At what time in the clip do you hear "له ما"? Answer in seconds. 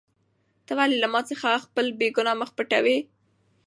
1.03-1.21